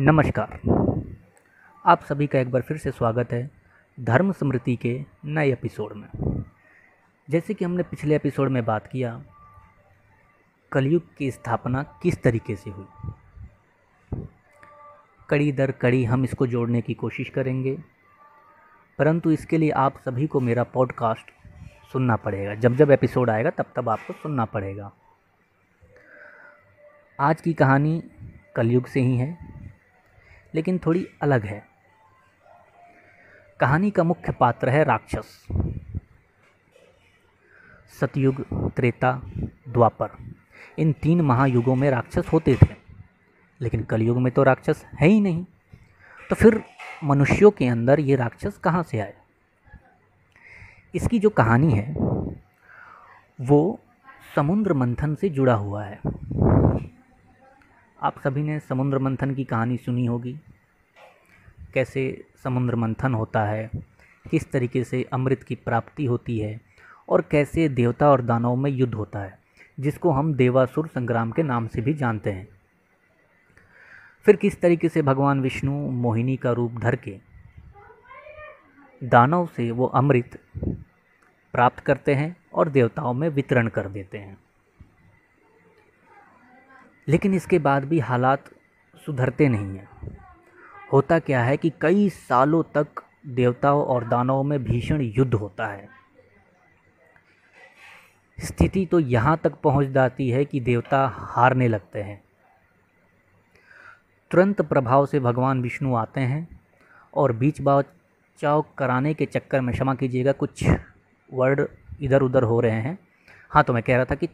[0.00, 0.60] नमस्कार।
[1.86, 3.50] आप सभी का एक बार फिर से स्वागत है
[4.00, 6.44] धर्म स्मृति के नए एपिसोड में।
[7.30, 9.24] जैसे कि हमने पिछले एपिसोड में बात किया,
[10.72, 12.86] कलयुग की स्थापना किस तरीके से हुई?
[15.28, 17.78] कड़ी दर कड़ी हम इसको जोड़ने की कोशिश करेंगे,
[18.98, 21.30] परंतु इसके लिए आप सभी को मेरा पॉडकास्ट
[21.92, 24.92] सुनना पड़ेगा। जब जब एपिसोड आएगा, तब तब आपको सुनना पड़ेगा।
[27.20, 28.02] आज की कहानी
[28.56, 29.57] कलयुग से ही है।
[30.54, 31.66] लेकिन थोड़ी अलग है।
[33.60, 35.46] कहानी का मुख्य पात्र है राक्षस।
[38.00, 39.12] सतयुग, त्रेता,
[39.68, 40.08] द्वापर।
[40.78, 42.74] इन तीन महायुगों में राक्षस होते थे,
[43.60, 45.44] लेकिन कलयुग में तो राक्षस है ही नहीं।
[46.30, 46.62] तो फिर
[47.04, 49.14] मनुष्यों के अंदर ये राक्षस कहाँ से आए?
[50.94, 51.94] इसकी जो कहानी है,
[53.40, 53.80] वो
[54.36, 56.00] समुद्र मंथन से जुड़ा हुआ है।
[58.02, 60.40] आप सभी ने समुद्र मंथन की कहानी सुनी होगी।
[61.74, 63.70] कैसे समुद्र मंथन होता है,
[64.30, 66.60] किस तरीके से अमृत की प्राप्ति होती है
[67.08, 69.38] और कैसे देवता और दानवों में युद्ध होता है,
[69.80, 72.48] जिसको हम देवासुर संग्राम के नाम से भी जानते हैं।
[74.22, 77.18] फिर किस तरीके से भगवान विष्णु मोहिनी का रूप धर के
[79.04, 80.38] दानव से वो अमृत
[81.52, 84.36] प्राप्त करते हैं और देवताओं में वितरण कर देते हैं।
[87.08, 88.44] लेकिन इसके बाद भी हालात
[89.06, 90.16] सुधरते नहीं हैं।
[90.92, 95.88] होता क्या है कि कई सालों तक देवताओं और दानवों में भीषण युद्ध होता है।
[98.38, 102.22] स्थिति तो यहाँ तक पहुँच जाती है कि देवता हारने लगते हैं।
[104.30, 106.48] तुरंत प्रभाव से भगवान विष्णु आते हैं
[107.14, 110.64] और बीच बाचाव कराने के चक्कर में क्षमा कीजिएगा, कुछ
[111.30, 111.66] वर्ड
[112.00, 112.98] इधर उधर हो रहे हैं।
[113.50, 114.28] हाँ तो मैं कह रहा था कि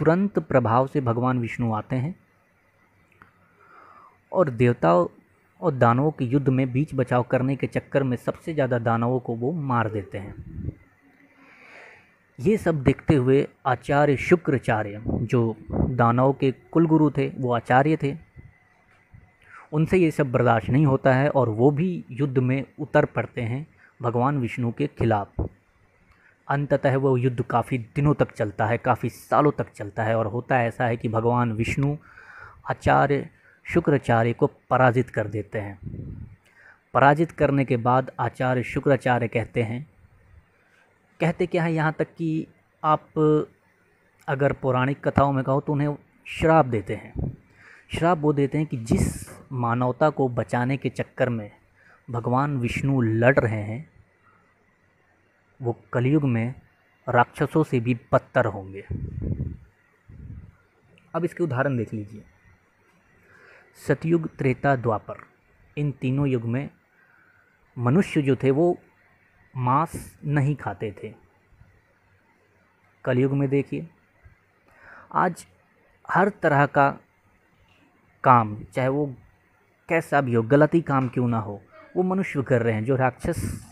[0.00, 2.14] तुरंत प्रभाव से भगवान विष्णु आते हैं
[4.32, 5.06] और देवताओं
[5.60, 9.34] और दानवों के युद्ध में बीच बचाव करने के चक्कर में सबसे ज़्यादा दानवों को
[9.34, 10.34] वो मार देते हैं।
[12.38, 18.16] ये सब देखते हुए आचार्य शुक्राचार्य, जो दानवों के कुलगुरु थे, वो आचार्य थे।
[19.72, 23.66] उनसे ये सब बर्दाश्त नहीं होता है और वो भी युद्ध में उतर पड़ते हैं
[24.02, 25.42] भगवान विष्णु के खिलाफ़।
[26.50, 30.62] अंततः वो युद्ध काफ़ी दिनों तक चलता है, काफ़ी सालों तक चलता है और होता
[30.62, 31.96] ऐसा है कि भगवान विष्णु
[32.70, 33.28] आचार्य
[33.66, 35.78] शुक्राचार्य को पराजित कर देते हैं।
[36.94, 39.86] पराजित करने के बाद आचार्य शुक्राचार्य कहते हैं,
[41.20, 42.46] कहते क्या है यहाँ तक कि
[42.82, 43.06] आप
[44.28, 45.94] अगर पौराणिक कथाओं में कहो तो उन्हें
[46.26, 47.32] श्राप देते हैं।
[47.94, 51.50] श्राप वो देते हैं कि जिस मानवता को बचाने के चक्कर में
[52.08, 53.88] भगवान विष्णु लड़ रहे हैं
[55.62, 56.54] वो कलयुग में
[57.08, 58.84] राक्षसों से भी बदतर होंगे।
[61.14, 62.24] अब इसके उदाहरण देख लीजिए।
[63.86, 65.14] सतयुग, त्रेता, द्वापर,
[65.78, 66.70] इन तीनों युग में
[67.78, 68.78] मनुष्य जो थे वो
[69.56, 71.14] मांस नहीं खाते थे।
[73.04, 73.90] कलयुग में देखिए,
[75.12, 75.46] आज
[76.10, 76.98] हर तरह का
[78.24, 79.16] काम, चाहे वो
[79.88, 81.62] कैसा भी हो, गलती काम क्यों ना हो,
[81.96, 83.69] वो मनुष्य कर रहे हैं, जो राक्षस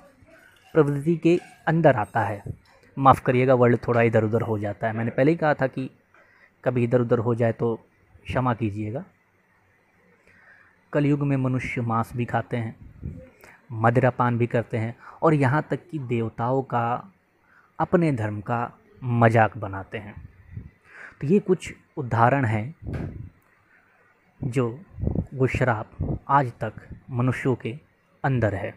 [0.74, 2.42] प्रवृत्ति के अंदर आता है।
[2.96, 5.88] माफ़ करिएगा, वर्ल्ड थोड़ा इधर उधर हो जाता है। मैंने पहले ही कहा था कि
[6.64, 7.74] कभी इधर उधर हो जाए तो
[8.26, 9.04] क्षमा कीजिएगा।
[10.92, 12.74] कलयुग में मनुष्य मांस भी खाते हैं,
[13.74, 17.12] मदिरापान भी करते हैं और यहाँ तक कि देवताओं का,
[17.78, 18.60] अपने धर्म का
[19.02, 20.14] मज़ाक बनाते हैं।
[21.20, 22.74] तो ये कुछ उदाहरण हैं
[24.40, 24.68] जो
[25.34, 26.72] वो शराब आज तक
[27.10, 27.74] मनुष्यों के
[28.24, 28.74] अंदर है।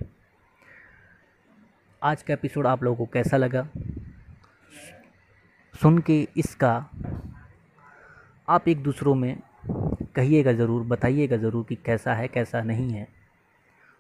[2.04, 3.68] आज का एपिसोड आप लोगों को कैसा लगा?
[5.82, 6.72] सुन के इसका
[8.48, 9.38] आप एक दूसरों में
[10.16, 13.08] कहिएगा ज़रूर, बताइएगा ज़रूर कि कैसा है, कैसा नहीं है।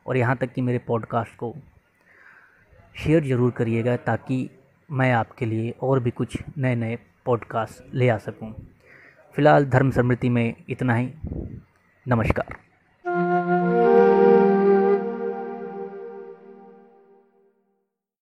[0.06, 1.53] और यहाँ तक कि मेरे पॉडकास्ट को
[2.95, 4.50] शेयर ज़रूर करिएगा ताकि
[4.90, 8.53] मैं आपके लिए और भी कुछ नए नए पॉडकास्ट ले आ सकूँ।
[9.35, 11.14] फ़िलहाल धर्म समृद्धि में इतना ही।
[12.05, 12.71] नमस्कार।